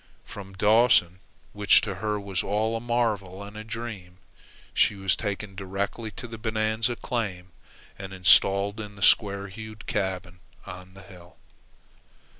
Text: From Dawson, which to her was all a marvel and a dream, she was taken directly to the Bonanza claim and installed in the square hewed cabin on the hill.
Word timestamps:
From 0.23 0.53
Dawson, 0.53 1.19
which 1.53 1.79
to 1.81 1.93
her 1.93 2.19
was 2.19 2.41
all 2.41 2.75
a 2.75 2.79
marvel 2.79 3.43
and 3.43 3.55
a 3.55 3.63
dream, 3.63 4.17
she 4.73 4.95
was 4.95 5.15
taken 5.15 5.53
directly 5.53 6.09
to 6.09 6.27
the 6.27 6.39
Bonanza 6.39 6.95
claim 6.95 7.51
and 7.99 8.11
installed 8.11 8.79
in 8.79 8.95
the 8.95 9.03
square 9.03 9.47
hewed 9.49 9.85
cabin 9.85 10.39
on 10.65 10.95
the 10.95 11.03
hill. 11.03 11.35